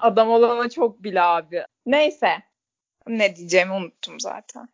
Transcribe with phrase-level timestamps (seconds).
[0.00, 1.64] Adam olana çok bile abi.
[1.86, 2.42] Neyse.
[3.08, 4.68] Ne diyeceğimi unuttum zaten.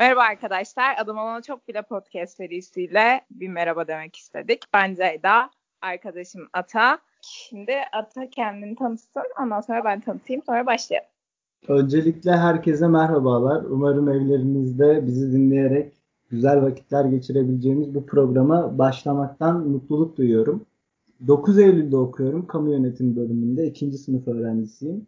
[0.00, 0.96] Merhaba arkadaşlar.
[0.98, 4.62] Adım Olana Çok Bile podcast serisiyle bir merhaba demek istedik.
[4.74, 5.50] Ben Ceyda,
[5.82, 6.98] arkadaşım Ata.
[7.22, 9.22] Şimdi Ata kendini tanıtsın.
[9.40, 10.42] Ondan sonra ben tanıtayım.
[10.46, 11.08] Sonra başlayalım.
[11.68, 13.64] Öncelikle herkese merhabalar.
[13.64, 15.92] Umarım evlerinizde bizi dinleyerek
[16.30, 20.66] güzel vakitler geçirebileceğimiz bu programa başlamaktan mutluluk duyuyorum.
[21.26, 22.46] 9 Eylül'de okuyorum.
[22.46, 23.66] Kamu yönetimi bölümünde.
[23.66, 25.06] ikinci sınıf öğrencisiyim.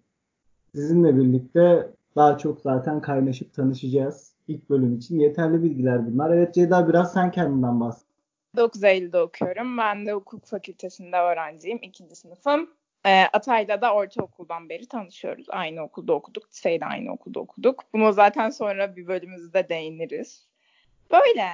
[0.74, 5.18] Sizinle birlikte daha çok zaten kaynaşıp tanışacağız ilk bölüm için.
[5.18, 6.30] Yeterli bilgiler bunlar.
[6.36, 8.08] Evet Ceyda biraz sen kendinden bahset.
[8.56, 9.78] 9 Eylül'de okuyorum.
[9.78, 11.78] Ben de hukuk fakültesinde öğrenciyim.
[11.82, 12.70] ikinci sınıfım.
[13.06, 15.46] E, Atay'la da ortaokuldan beri tanışıyoruz.
[15.48, 16.48] Aynı okulda okuduk.
[16.50, 17.84] Liseyi de aynı okulda okuduk.
[17.92, 20.46] Bunu zaten sonra bir bölümümüzde değiniriz.
[21.10, 21.48] Böyle.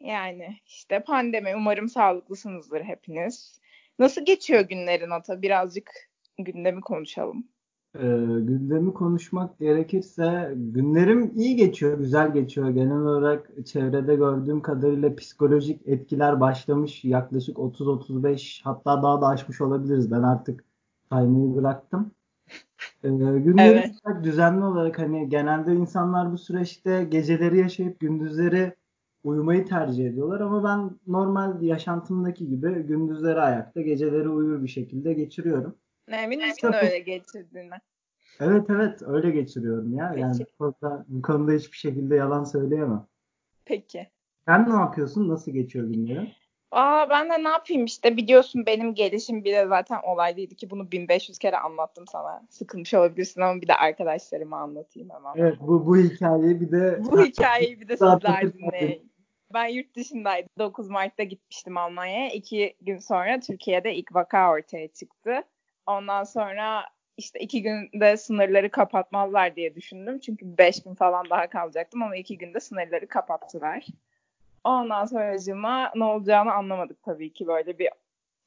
[0.00, 1.56] Yani işte pandemi.
[1.56, 3.60] Umarım sağlıklısınızdır hepiniz.
[3.98, 5.42] Nasıl geçiyor günlerin Ata?
[5.42, 5.90] Birazcık
[6.38, 7.48] gündemi konuşalım
[7.98, 8.06] e,
[8.40, 12.68] gündemi konuşmak gerekirse günlerim iyi geçiyor, güzel geçiyor.
[12.68, 17.04] Genel olarak çevrede gördüğüm kadarıyla psikolojik etkiler başlamış.
[17.04, 20.10] Yaklaşık 30-35 hatta daha da aşmış olabiliriz.
[20.10, 20.64] Ben artık
[21.10, 22.10] saymayı bıraktım.
[23.04, 24.24] E, günlerim evet.
[24.24, 28.74] düzenli olarak hani genelde insanlar bu süreçte geceleri yaşayıp gündüzleri
[29.24, 35.74] uyumayı tercih ediyorlar ama ben normal yaşantımdaki gibi gündüzleri ayakta, geceleri uyur bir şekilde geçiriyorum.
[36.12, 37.74] Emin misin öyle geçirdiğini?
[38.40, 40.10] Evet evet öyle geçiriyorum ya.
[40.14, 40.22] Peki.
[40.22, 43.06] Yani bu konuda, bu konuda hiçbir şekilde yalan söyleyemem.
[43.64, 44.08] Peki.
[44.46, 45.28] Sen ne yapıyorsun?
[45.28, 46.28] Nasıl geçiyor günlerin?
[46.70, 51.38] Aa ben de ne yapayım işte biliyorsun benim gelişim bile zaten olaylıydı ki bunu 1500
[51.38, 52.46] kere anlattım sana.
[52.50, 55.32] Sıkılmış olabilirsin ama bir de arkadaşlarıma anlatayım hemen.
[55.36, 59.12] Evet bu, bu hikayeyi bir de bu hikayeyi bir de sizler dinleyin.
[59.54, 60.48] Ben yurt dışındaydım.
[60.58, 62.30] 9 Mart'ta gitmiştim Almanya'ya.
[62.30, 65.42] İki gün sonra Türkiye'de ilk vaka ortaya çıktı.
[65.88, 66.84] Ondan sonra
[67.16, 70.18] işte iki günde sınırları kapatmazlar diye düşündüm.
[70.20, 73.86] Çünkü beş gün falan daha kalacaktım ama iki günde sınırları kapattılar.
[74.64, 77.46] Ondan sonra cıma ne olacağını anlamadık tabii ki.
[77.46, 77.88] Böyle bir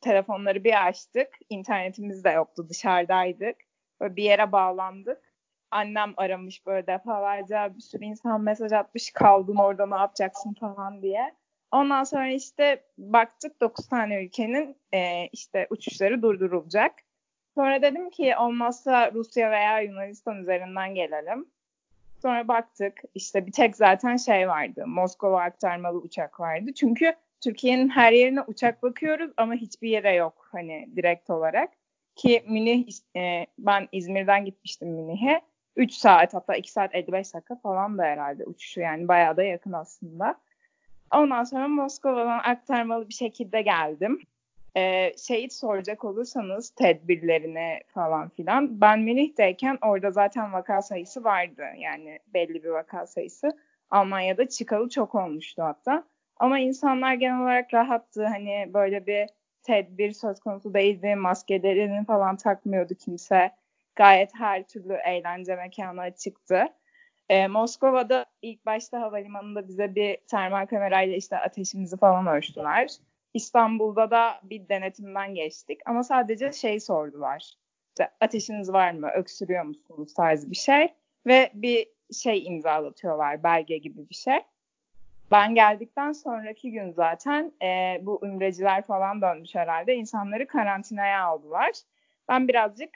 [0.01, 1.27] telefonları bir açtık.
[1.49, 2.69] İnternetimiz de yoktu.
[2.69, 3.55] Dışarıdaydık.
[4.01, 5.33] Böyle bir yere bağlandık.
[5.71, 11.35] Annem aramış böyle defalarca bir sürü insan mesaj atmış kaldın orada ne yapacaksın falan diye.
[11.71, 16.93] Ondan sonra işte baktık 9 tane ülkenin e, işte uçuşları durdurulacak.
[17.55, 21.45] Sonra dedim ki olmazsa Rusya veya Yunanistan üzerinden gelelim.
[22.21, 24.87] Sonra baktık işte bir tek zaten şey vardı.
[24.87, 26.73] Moskova aktarmalı uçak vardı.
[26.73, 31.69] Çünkü Türkiye'nin her yerine uçak bakıyoruz ama hiçbir yere yok hani direkt olarak.
[32.15, 35.41] Ki Münih e, ben İzmir'den gitmiştim Münih'e.
[35.75, 39.73] 3 saat hatta 2 saat 55 dakika falan da herhalde uçuşu yani bayağı da yakın
[39.73, 40.35] aslında.
[41.13, 44.21] Ondan sonra Moskova'dan aktarmalı bir şekilde geldim.
[44.77, 48.81] Ee, şeyi soracak olursanız tedbirlerine falan filan.
[48.81, 51.63] Ben Münih'teyken orada zaten vaka sayısı vardı.
[51.77, 53.51] Yani belli bir vaka sayısı.
[53.89, 56.03] Almanya'da çıkalı çok olmuştu hatta.
[56.37, 58.25] Ama insanlar genel olarak rahattı.
[58.25, 59.29] Hani böyle bir
[59.63, 61.15] tedbir söz konusu değildi.
[61.15, 63.51] Maskelerini falan takmıyordu kimse.
[63.95, 66.65] Gayet her türlü eğlence mekanı açıktı.
[67.29, 72.89] Ee, Moskova'da ilk başta havalimanında bize bir termal kamerayla işte ateşimizi falan ölçtüler.
[73.33, 75.81] İstanbul'da da bir denetimden geçtik.
[75.85, 77.53] Ama sadece şey sordular.
[77.89, 79.09] İşte ateşiniz var mı?
[79.15, 80.13] Öksürüyor musunuz?
[80.13, 80.87] tarzı bir şey.
[81.27, 83.43] Ve bir şey imzalatıyorlar.
[83.43, 84.39] Belge gibi bir şey.
[85.31, 89.95] Ben geldikten sonraki gün zaten e, bu ümreciler falan dönmüş herhalde.
[89.95, 91.71] İnsanları karantinaya aldılar.
[92.29, 92.89] Ben birazcık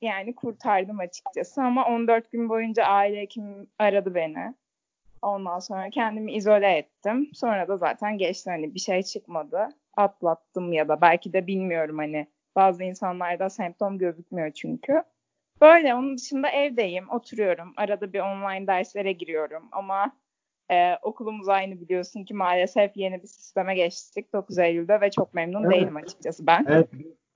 [0.00, 4.54] yani kurtardım açıkçası ama 14 gün boyunca aile hekim aradı beni.
[5.22, 7.30] Ondan sonra kendimi izole ettim.
[7.34, 9.68] Sonra da zaten geçti hani bir şey çıkmadı.
[9.96, 12.26] Atlattım ya da belki de bilmiyorum hani
[12.56, 15.02] bazı insanlarda semptom gözükmüyor çünkü.
[15.60, 17.72] Böyle onun dışında evdeyim, oturuyorum.
[17.76, 20.12] Arada bir online derslere giriyorum ama
[20.70, 25.64] e, okulumuz aynı biliyorsun ki maalesef yeni bir sisteme geçtik 9 Eylül'de ve çok memnun
[25.64, 25.72] evet.
[25.72, 26.66] değilim açıkçası ben.
[26.68, 26.88] Evet,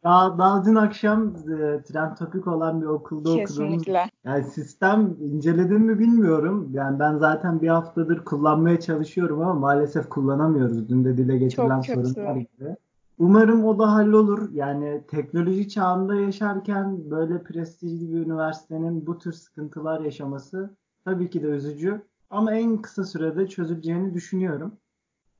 [0.05, 3.99] daha, daha dün akşam e, trend topik olan bir okulda Kesinlikle.
[3.99, 6.71] okuduğumuz yani sistem inceledim mi bilmiyorum.
[6.73, 10.89] Yani ben zaten bir haftadır kullanmaya çalışıyorum ama maalesef kullanamıyoruz.
[10.89, 12.77] Dün de dile getirilen sorunlar gibi.
[13.19, 14.53] Umarım o da hallolur.
[14.53, 20.71] Yani teknoloji çağında yaşarken böyle prestijli bir üniversitenin bu tür sıkıntılar yaşaması
[21.05, 22.03] tabii ki de üzücü.
[22.31, 24.73] Ama en kısa sürede çözüleceğini düşünüyorum.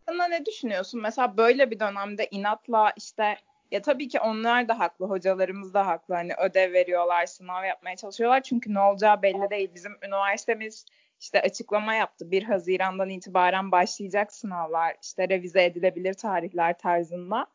[0.07, 1.01] hakkında ne düşünüyorsun?
[1.03, 3.37] Mesela böyle bir dönemde inatla işte
[3.73, 6.15] ya tabii ki onlar da haklı, hocalarımız da haklı.
[6.15, 8.43] Hani ödev veriyorlar, sınav yapmaya çalışıyorlar.
[8.43, 9.71] Çünkü ne olacağı belli değil.
[9.75, 10.87] Bizim üniversitemiz
[11.21, 12.31] işte açıklama yaptı.
[12.31, 14.97] 1 Haziran'dan itibaren başlayacak sınavlar.
[15.03, 17.47] işte revize edilebilir tarihler tarzında.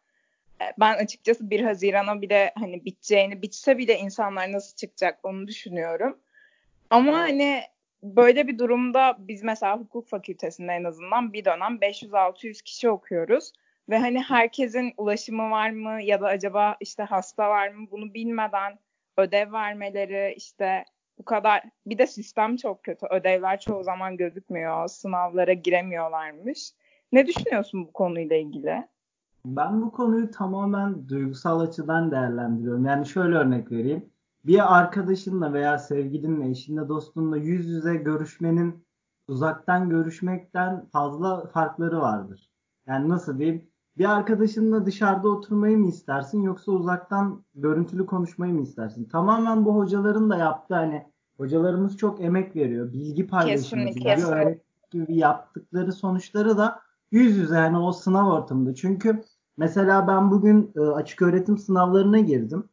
[0.61, 6.17] E, ben açıkçası 1 Haziran'a bile hani biteceğini, bitse bile insanlar nasıl çıkacak onu düşünüyorum.
[6.89, 7.61] Ama hani
[8.03, 13.53] böyle bir durumda biz mesela hukuk fakültesinde en azından bir dönem 500-600 kişi okuyoruz.
[13.89, 18.79] Ve hani herkesin ulaşımı var mı ya da acaba işte hasta var mı bunu bilmeden
[19.17, 20.85] ödev vermeleri işte
[21.17, 23.05] bu kadar bir de sistem çok kötü.
[23.09, 24.87] Ödevler çoğu zaman gözükmüyor.
[24.87, 26.71] Sınavlara giremiyorlarmış.
[27.11, 28.87] Ne düşünüyorsun bu konuyla ilgili?
[29.45, 32.85] Ben bu konuyu tamamen duygusal açıdan değerlendiriyorum.
[32.85, 34.09] Yani şöyle örnek vereyim.
[34.45, 38.85] Bir arkadaşınla veya sevgilinle, eşinle, dostunla yüz yüze görüşmenin
[39.27, 42.51] uzaktan görüşmekten fazla farkları vardır.
[42.87, 43.69] Yani nasıl diyeyim?
[43.99, 49.05] Bir arkadaşınla dışarıda oturmayı mı istersin yoksa uzaktan görüntülü konuşmayı mı istersin?
[49.05, 51.05] Tamamen bu hocaların da yaptığı hani
[51.37, 52.93] hocalarımız çok emek veriyor.
[52.93, 56.79] Bilgi paylaşımı, bilgi öğretmek gibi yaptıkları sonuçları da
[57.11, 58.75] yüz yüze yani o sınav ortamında.
[58.75, 59.23] Çünkü
[59.57, 62.63] mesela ben bugün e, açık öğretim sınavlarına girdim.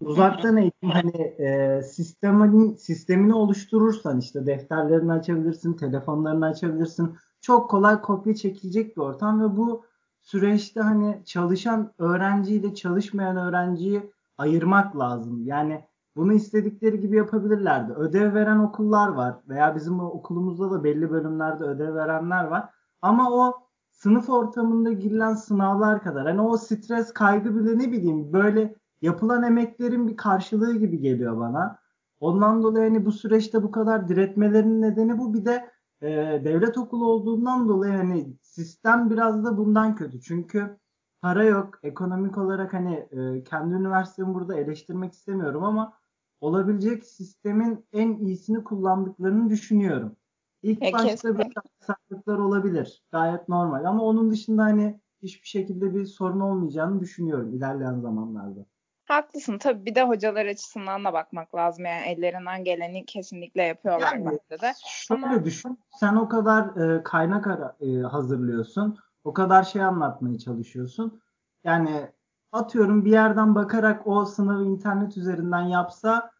[0.00, 7.16] Uzaktan eğitim hani e, sistemin sistemini oluşturursan işte defterlerini açabilirsin, telefonlarını açabilirsin.
[7.40, 9.84] Çok kolay kopya çekilecek bir ortam ve bu
[10.22, 15.42] süreçte hani çalışan öğrenciyle çalışmayan öğrenciyi ayırmak lazım.
[15.46, 15.84] Yani
[16.16, 17.92] bunu istedikleri gibi yapabilirlerdi.
[17.92, 22.68] Ödev veren okullar var veya bizim okulumuzda da belli bölümlerde ödev verenler var.
[23.02, 23.54] Ama o
[23.90, 30.08] sınıf ortamında girilen sınavlar kadar hani o stres kaygı bile ne bileyim böyle yapılan emeklerin
[30.08, 31.78] bir karşılığı gibi geliyor bana.
[32.20, 35.34] Ondan dolayı hani bu süreçte bu kadar diretmelerinin nedeni bu.
[35.34, 35.70] Bir de
[36.02, 40.20] e, devlet okulu olduğundan dolayı hani sistem biraz da bundan kötü.
[40.20, 40.78] Çünkü
[41.20, 41.78] para yok.
[41.82, 45.98] Ekonomik olarak hani e, kendi üniversitemi burada eleştirmek istemiyorum ama
[46.40, 50.16] olabilecek sistemin en iyisini kullandıklarını düşünüyorum.
[50.62, 51.44] İlk ya başta kesinlikle.
[51.44, 53.04] bir aksaklıklar olabilir.
[53.12, 58.66] Gayet normal ama onun dışında hani hiçbir şekilde bir sorun olmayacağını düşünüyorum ilerleyen zamanlarda.
[59.04, 59.58] Haklısın.
[59.58, 61.84] Tabii bir de hocalar açısından da bakmak lazım.
[61.84, 64.72] Yani ellerinden geleni kesinlikle yapıyorlar yani, bence de.
[64.86, 65.44] Şöyle Ama...
[65.44, 65.78] düşün.
[66.00, 68.98] Sen o kadar e, kaynak ara, e, hazırlıyorsun.
[69.24, 71.22] O kadar şey anlatmaya çalışıyorsun.
[71.64, 72.10] Yani
[72.52, 76.30] atıyorum bir yerden bakarak o sınavı internet üzerinden yapsa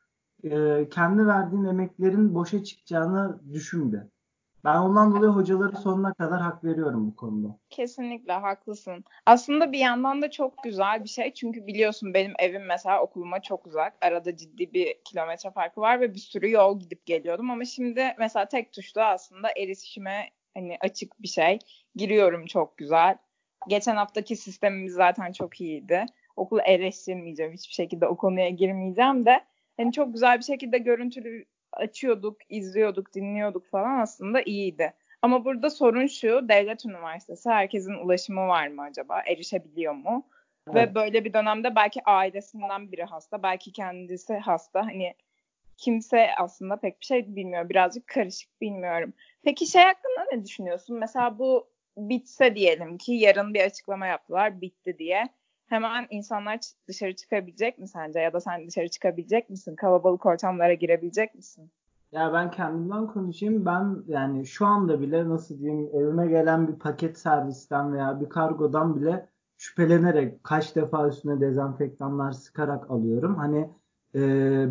[0.44, 3.92] e, kendi verdiğin emeklerin boşa çıkacağını düşün
[4.64, 7.58] Ben ondan dolayı hocaları sonuna kadar hak veriyorum bu konuda.
[7.70, 9.04] Kesinlikle haklısın.
[9.26, 11.34] Aslında bir yandan da çok güzel bir şey.
[11.34, 13.96] Çünkü biliyorsun benim evim mesela okuluma çok uzak.
[14.00, 17.50] Arada ciddi bir kilometre farkı var ve bir sürü yol gidip geliyordum.
[17.50, 21.58] Ama şimdi mesela tek tuşla aslında erişime hani açık bir şey.
[21.96, 23.18] Giriyorum çok güzel.
[23.68, 26.06] Geçen haftaki sistemimiz zaten çok iyiydi.
[26.36, 29.40] Okulu eleştirmeyeceğim hiçbir şekilde o konuya girmeyeceğim de
[29.76, 31.44] hani çok güzel bir şekilde görüntülü
[31.82, 34.94] açıyorduk, izliyorduk, dinliyorduk falan aslında iyiydi.
[35.22, 39.22] Ama burada sorun şu, devlet üniversitesi herkesin ulaşımı var mı acaba?
[39.26, 40.26] Erişebiliyor mu?
[40.68, 40.76] Evet.
[40.76, 44.86] Ve böyle bir dönemde belki ailesinden biri hasta, belki kendisi hasta.
[44.86, 45.14] Hani
[45.76, 47.68] kimse aslında pek bir şey bilmiyor.
[47.68, 49.12] Birazcık karışık bilmiyorum.
[49.44, 50.96] Peki şey hakkında ne düşünüyorsun?
[50.98, 55.28] Mesela bu bitse diyelim ki yarın bir açıklama yaptılar bitti diye.
[55.72, 58.20] Hemen insanlar dışarı çıkabilecek mi sence?
[58.20, 59.76] Ya da sen dışarı çıkabilecek misin?
[59.76, 61.70] Kalabalık ortamlara girebilecek misin?
[62.12, 63.66] Ya ben kendimden konuşayım.
[63.66, 68.96] Ben yani şu anda bile nasıl diyeyim evime gelen bir paket servisten veya bir kargodan
[68.96, 73.36] bile şüphelenerek kaç defa üstüne dezenfektanlar sıkarak alıyorum.
[73.36, 73.70] Hani
[74.14, 74.20] e,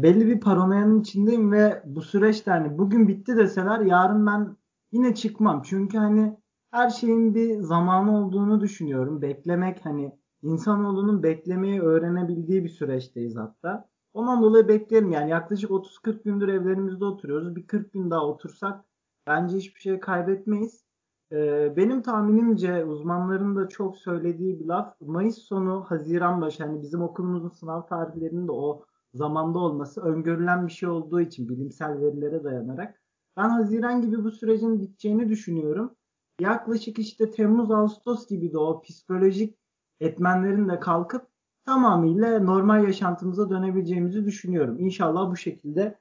[0.04, 4.58] belli bir paranoyanın içindeyim ve bu süreçte hani bugün bitti deseler yarın ben
[4.92, 5.62] yine çıkmam.
[5.66, 6.38] Çünkü hani
[6.72, 9.22] her şeyin bir zamanı olduğunu düşünüyorum.
[9.22, 13.90] Beklemek hani insanoğlunun beklemeyi öğrenebildiği bir süreçteyiz hatta.
[14.14, 17.56] Ondan dolayı beklerim yani yaklaşık 30-40 gündür evlerimizde oturuyoruz.
[17.56, 18.86] Bir 40 gün daha otursak
[19.28, 20.84] bence hiçbir şey kaybetmeyiz.
[21.32, 27.02] Ee, benim tahminimce uzmanların da çok söylediği bir laf Mayıs sonu Haziran başı hani bizim
[27.02, 33.02] okulumuzun sınav tarihlerinin de o zamanda olması öngörülen bir şey olduğu için bilimsel verilere dayanarak
[33.38, 35.96] ben Haziran gibi bu sürecin biteceğini düşünüyorum.
[36.40, 39.58] Yaklaşık işte Temmuz Ağustos gibi de o psikolojik
[40.02, 41.28] etmenlerin de kalkıp
[41.66, 44.80] tamamıyla normal yaşantımıza dönebileceğimizi düşünüyorum.
[44.80, 46.00] İnşallah bu şekilde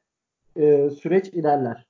[0.57, 1.87] e, süreç ilerler.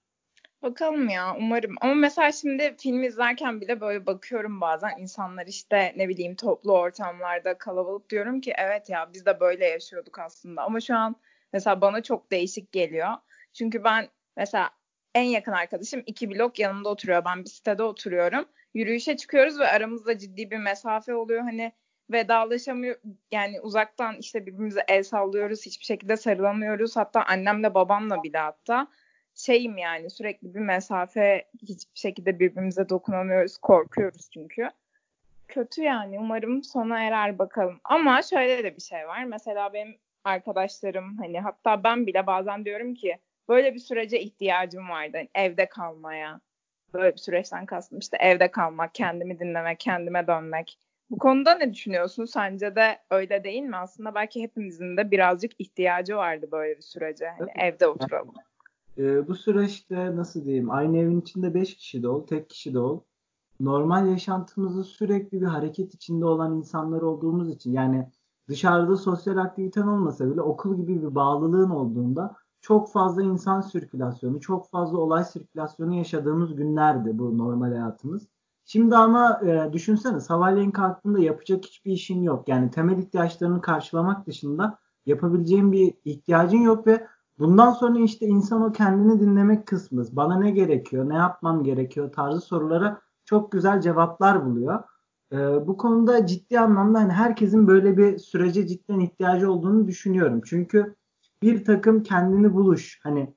[0.62, 1.75] Bakalım ya umarım.
[1.81, 7.59] Ama mesela şimdi film izlerken bile böyle bakıyorum bazen insanlar işte ne bileyim toplu ortamlarda
[7.59, 10.62] kalabalık diyorum ki evet ya biz de böyle yaşıyorduk aslında.
[10.62, 11.17] Ama şu an
[11.52, 13.09] mesela bana çok değişik geliyor.
[13.52, 14.71] Çünkü ben mesela
[15.14, 17.25] en yakın arkadaşım iki blok yanımda oturuyor.
[17.25, 18.45] Ben bir sitede oturuyorum.
[18.75, 21.40] yürüyüşe çıkıyoruz ve aramızda ciddi bir mesafe oluyor.
[21.40, 21.73] Hani
[22.12, 22.97] vedalaşamıyor
[23.33, 25.67] yani uzaktan işte birbirimize el sallıyoruz.
[25.67, 26.97] Hiçbir şekilde sarılamıyoruz.
[26.97, 28.87] Hatta annemle babamla bile hatta
[29.35, 33.59] şeyim yani sürekli bir mesafe hiçbir şekilde birbirimize dokunamıyoruz.
[33.59, 34.71] Korkuyoruz çünkü.
[35.49, 36.19] Kötü yani.
[36.19, 37.81] Umarım sona erer bakalım.
[37.85, 39.25] Ama şöyle de bir şey var.
[39.25, 45.17] Mesela benim arkadaşlarım hani hatta ben bile bazen diyorum ki böyle bir sürece ihtiyacım vardı.
[45.17, 46.40] Hani evde kalmaya.
[46.95, 50.79] Böyle bir süreçten kastım işte evde kalmak, kendimi dinlemek, kendime dönmek.
[51.11, 52.25] Bu konuda ne düşünüyorsun?
[52.25, 53.76] Sence de öyle değil mi?
[53.76, 57.26] Aslında belki hepimizin de birazcık ihtiyacı vardı böyle bir sürece.
[57.38, 58.35] Hani evde oturalım.
[58.99, 62.79] Ee, bu süreçte nasıl diyeyim aynı evin içinde 5 kişi de ol, tek kişi de
[62.79, 63.00] ol.
[63.61, 68.09] Normal yaşantımızda sürekli bir hareket içinde olan insanlar olduğumuz için yani
[68.49, 74.71] dışarıda sosyal aktiviten olmasa bile okul gibi bir bağlılığın olduğunda çok fazla insan sirkülasyonu, çok
[74.71, 78.29] fazla olay sirkülasyonu yaşadığımız günlerdi bu normal hayatımız.
[78.73, 82.49] Şimdi ama e, düşünsene sabahleyin kalktığında yapacak hiçbir işin yok.
[82.49, 87.07] Yani temel ihtiyaçlarını karşılamak dışında yapabileceğin bir ihtiyacın yok ve
[87.39, 90.05] bundan sonra işte insan o kendini dinlemek kısmı.
[90.12, 94.83] Bana ne gerekiyor, ne yapmam gerekiyor tarzı sorulara çok güzel cevaplar buluyor.
[95.33, 95.37] E,
[95.67, 100.41] bu konuda ciddi anlamda hani herkesin böyle bir sürece cidden ihtiyacı olduğunu düşünüyorum.
[100.45, 100.95] Çünkü
[101.43, 103.35] bir takım kendini buluş hani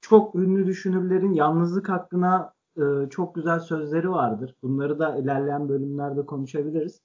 [0.00, 4.54] çok ünlü düşünürlerin yalnızlık hakkına e, çok güzel sözleri vardır.
[4.62, 7.00] Bunları da ilerleyen bölümlerde konuşabiliriz.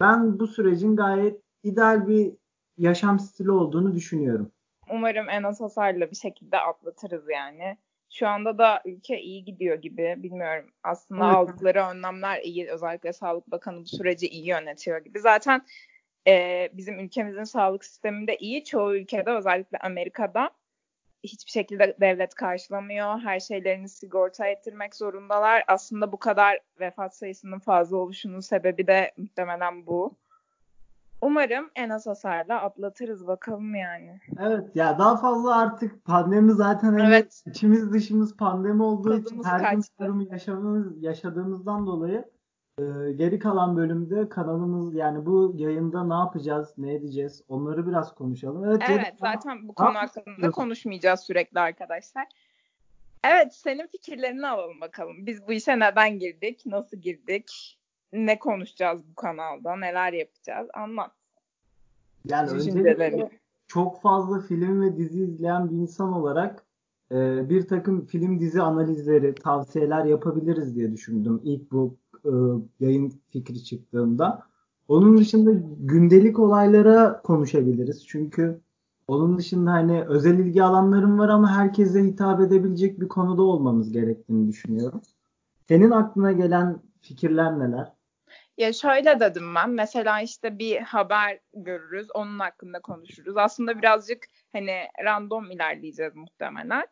[0.00, 2.32] Ben bu sürecin gayet ideal bir
[2.78, 4.50] yaşam stili olduğunu düşünüyorum.
[4.90, 7.76] Umarım en az hasarla bir şekilde atlatırız yani.
[8.10, 10.14] Şu anda da ülke iyi gidiyor gibi.
[10.18, 10.70] Bilmiyorum.
[10.82, 11.36] Aslında evet.
[11.36, 12.70] aldıkları önlemler iyi.
[12.70, 15.20] Özellikle Sağlık Bakanı bu süreci iyi yönetiyor gibi.
[15.20, 15.62] Zaten
[16.26, 18.64] e, bizim ülkemizin sağlık sisteminde iyi.
[18.64, 20.50] Çoğu ülkede özellikle Amerika'da
[21.24, 23.18] hiçbir şekilde devlet karşılamıyor.
[23.18, 25.64] Her şeylerini sigorta ettirmek zorundalar.
[25.66, 30.14] Aslında bu kadar vefat sayısının fazla oluşunun sebebi de muhtemelen bu.
[31.20, 34.20] Umarım en az hasarla atlatırız bakalım yani.
[34.40, 37.42] Evet ya daha fazla artık pandemi zaten hani evet.
[37.46, 42.24] içimiz dışımız pandemi olduğu Tadımız için her gün yaşamamız, yaşadığımızdan dolayı
[42.78, 48.64] e, geri kalan bölümde kanalımız yani bu yayında ne yapacağız, ne edeceğiz onları biraz konuşalım.
[48.64, 52.26] Evet, evet zaten bu konu hakkında konuşmayacağız sürekli arkadaşlar.
[53.24, 55.26] Evet senin fikirlerini alalım bakalım.
[55.26, 57.78] Biz bu işe neden girdik, nasıl girdik,
[58.12, 61.12] ne konuşacağız bu kanalda, neler yapacağız anlat.
[62.24, 63.30] Yani öncelikle
[63.66, 66.64] çok fazla film ve dizi izleyen bir insan olarak
[67.12, 72.32] e, bir takım film dizi analizleri, tavsiyeler yapabiliriz diye düşündüm ilk bu e,
[72.80, 74.42] yayın fikri çıktığında.
[74.88, 78.06] Onun dışında gündelik olaylara konuşabiliriz.
[78.06, 78.60] Çünkü
[79.08, 84.48] onun dışında hani özel ilgi alanlarım var ama herkese hitap edebilecek bir konuda olmamız gerektiğini
[84.48, 85.02] düşünüyorum.
[85.68, 87.92] Senin aklına gelen fikirler neler?
[88.58, 89.70] Ya şöyle dedim ben.
[89.70, 92.08] Mesela işte bir haber görürüz.
[92.14, 93.36] Onun hakkında konuşuruz.
[93.36, 96.86] Aslında birazcık hani random ilerleyeceğiz muhtemelen.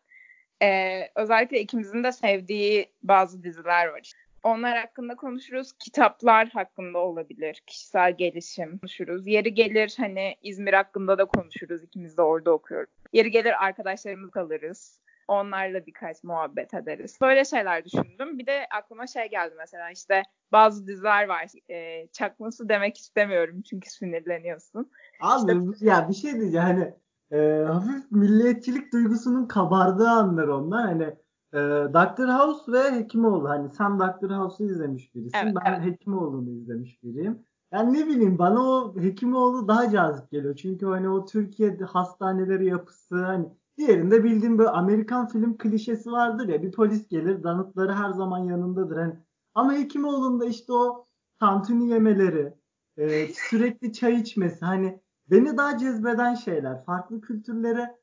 [0.62, 4.12] Ee, özellikle ikimizin de sevdiği bazı diziler var.
[4.42, 5.72] Onlar hakkında konuşuruz.
[5.78, 7.62] Kitaplar hakkında olabilir.
[7.66, 9.26] Kişisel gelişim konuşuruz.
[9.26, 11.84] Yeri gelir hani İzmir hakkında da konuşuruz.
[11.84, 12.90] İkimiz de orada okuyoruz.
[13.12, 15.02] Yeri gelir arkadaşlarımız kalırız.
[15.28, 17.18] Onlarla birkaç muhabbet ederiz.
[17.22, 18.38] Böyle şeyler düşündüm.
[18.38, 20.22] Bir de aklıma şey geldi mesela işte
[20.52, 21.46] bazı diziler var.
[21.70, 24.90] E, çakması demek istemiyorum çünkü sinirleniyorsun.
[25.20, 26.94] Abi işte, ya bir şey diyeceğim hani
[27.32, 30.86] e, hafif milliyetçilik duygusunun kabardığı anlar onlar.
[30.86, 31.14] Hani
[31.52, 31.58] e,
[31.94, 33.48] Doctor House ve Hekimoğlu.
[33.48, 35.38] Hani sen Doctor House'u izlemiş birisin.
[35.42, 35.84] Evet, ben evet.
[35.84, 37.38] Hekimoğlu'nu izlemiş biriyim.
[37.72, 40.56] Yani ne bileyim bana o Hekimoğlu daha cazip geliyor.
[40.56, 46.62] Çünkü hani o Türkiye hastaneleri yapısı hani diğerinde bildiğim böyle Amerikan film klişesi vardır ya
[46.62, 48.96] bir polis gelir danıtları her zaman yanındadır.
[48.96, 49.14] Hani
[49.54, 51.06] ama Hekimoğlu'nda işte o
[51.40, 52.54] tantuni yemeleri,
[52.96, 56.84] e, sürekli çay içmesi hani beni daha cezbeden şeyler.
[56.84, 57.96] Farklı kültürlere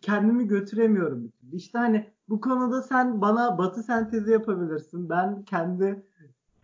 [0.00, 1.32] kendimi götüremiyorum.
[1.52, 5.08] İşte hani bu konuda sen bana batı sentezi yapabilirsin.
[5.08, 6.02] Ben kendi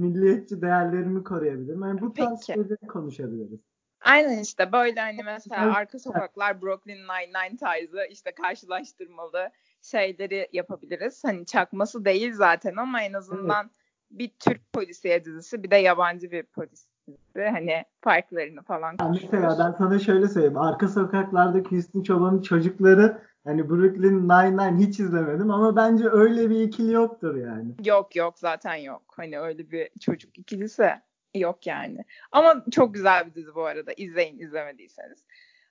[0.01, 1.83] milliyetçi değerlerimi koruyabilirim.
[1.83, 3.61] Yani bu tarz şeyleri konuşabiliriz.
[4.05, 9.51] Aynen işte böyle hani mesela arka sokaklar Brooklyn Nine-Nine tarzı işte karşılaştırmalı
[9.83, 11.25] şeyleri yapabiliriz.
[11.25, 13.75] Hani çakması değil zaten ama en azından evet.
[14.11, 17.49] bir Türk polisiye dizisi bir de yabancı bir polis dizisi.
[17.51, 19.33] Hani farklarını falan konuşuruz.
[19.33, 20.59] Mesela ben sana şöyle söyleyeyim.
[20.59, 26.93] Arka sokaklardaki Hüsnü Çoban'ın çocukları Hani Brooklyn Nine-Nine hiç izlemedim ama bence öyle bir ikili
[26.93, 27.75] yoktur yani.
[27.85, 29.03] Yok yok zaten yok.
[29.17, 30.91] Hani öyle bir çocuk ikilisi
[31.35, 32.05] yok yani.
[32.33, 33.93] Ama çok güzel bir dizi bu arada.
[33.97, 35.25] İzleyin izlemediyseniz.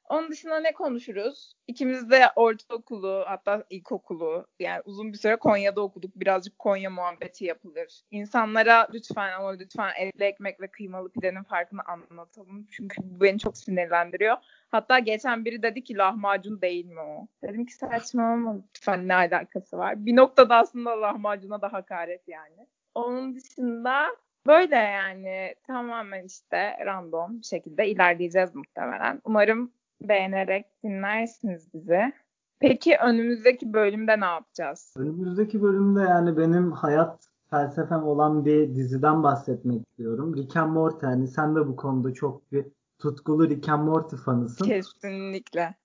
[0.09, 1.53] Onun dışında ne konuşuruz?
[1.67, 6.11] İkimiz de ortaokulu hatta ilkokulu yani uzun bir süre Konya'da okuduk.
[6.15, 8.01] Birazcık Konya muhabbeti yapılır.
[8.11, 12.67] İnsanlara lütfen ama lütfen etli ekmek ve kıymalı pidenin farkını anlatalım.
[12.71, 14.37] Çünkü bu beni çok sinirlendiriyor.
[14.71, 17.27] Hatta geçen biri dedi ki lahmacun değil mi o?
[17.43, 20.05] Dedim ki saçmalama lütfen ne alakası var?
[20.05, 22.67] Bir noktada aslında lahmacuna da hakaret yani.
[22.95, 24.07] Onun dışında
[24.47, 29.21] böyle yani tamamen işte random şekilde ilerleyeceğiz muhtemelen.
[29.23, 32.13] Umarım beğenerek dinlersiniz bizi.
[32.59, 34.93] Peki önümüzdeki bölümde ne yapacağız?
[34.97, 40.35] Önümüzdeki bölümde yani benim hayat felsefem olan bir diziden bahsetmek istiyorum.
[40.35, 42.65] Rick and Morty hani sen de bu konuda çok bir
[42.99, 44.65] tutkulu Rick and Morty fanısın.
[44.65, 45.75] Kesinlikle.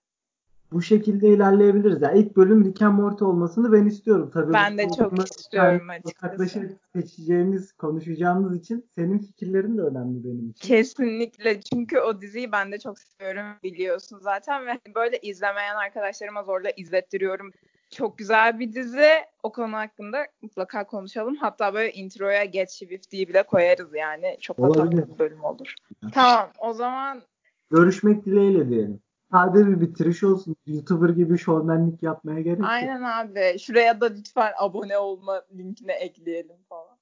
[0.74, 2.02] Bu şekilde ilerleyebiliriz.
[2.02, 4.30] Yani ilk bölüm Rick and Morty olmasını ben istiyorum.
[4.32, 6.78] Tabii ben de çok istiyorum açıkçası.
[6.92, 10.68] seçeceğimiz, konuşacağımız için senin fikirlerin de önemli benim için.
[10.68, 11.60] Kesinlikle.
[11.60, 17.50] Çünkü o diziyi ben de çok seviyorum biliyorsun zaten ve böyle izlemeyen arkadaşlarıma zorla izlettiriyorum.
[17.90, 19.10] Çok güzel bir dizi.
[19.42, 21.36] O konu hakkında mutlaka konuşalım.
[21.36, 24.36] Hatta böyle introya Get Shift diye bile koyarız yani.
[24.40, 25.74] Çok da tatlı bir bölüm olur.
[26.12, 27.22] tamam o zaman
[27.70, 29.00] görüşmek dileğiyle diyelim.
[29.34, 30.56] Sade bir bitiriş olsun.
[30.66, 32.68] YouTuber gibi şovmenlik yapmaya gerek yok.
[32.68, 33.58] Aynen abi.
[33.58, 36.98] Şuraya da lütfen abone olma linkine ekleyelim falan.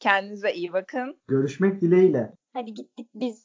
[0.00, 1.16] Kendinize iyi bakın.
[1.28, 2.32] Görüşmek dileğiyle.
[2.52, 3.44] Hadi gittik biz.